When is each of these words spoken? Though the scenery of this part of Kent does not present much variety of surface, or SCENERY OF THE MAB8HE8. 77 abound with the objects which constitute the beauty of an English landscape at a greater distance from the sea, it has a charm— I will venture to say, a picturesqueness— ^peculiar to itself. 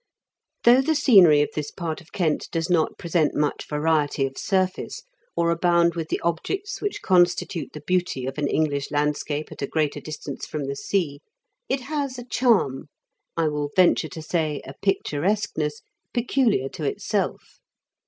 Though 0.63 0.81
the 0.81 0.95
scenery 0.95 1.43
of 1.43 1.49
this 1.53 1.69
part 1.69 2.01
of 2.01 2.11
Kent 2.11 2.47
does 2.51 2.71
not 2.71 2.97
present 2.97 3.35
much 3.35 3.69
variety 3.69 4.25
of 4.25 4.35
surface, 4.35 5.01
or 5.35 5.45
SCENERY 5.45 5.53
OF 5.53 5.61
THE 5.61 5.67
MAB8HE8. 5.67 5.69
77 5.69 5.69
abound 5.69 5.95
with 5.95 6.09
the 6.09 6.19
objects 6.21 6.81
which 6.81 7.01
constitute 7.03 7.73
the 7.73 7.81
beauty 7.85 8.25
of 8.25 8.39
an 8.39 8.47
English 8.47 8.89
landscape 8.89 9.51
at 9.51 9.61
a 9.61 9.67
greater 9.67 9.99
distance 9.99 10.47
from 10.47 10.65
the 10.65 10.75
sea, 10.75 11.19
it 11.69 11.81
has 11.81 12.17
a 12.17 12.25
charm— 12.25 12.85
I 13.37 13.47
will 13.47 13.69
venture 13.75 14.09
to 14.09 14.23
say, 14.23 14.63
a 14.65 14.73
picturesqueness— 14.81 15.83
^peculiar 16.17 16.71
to 16.73 16.83
itself. 16.83 17.59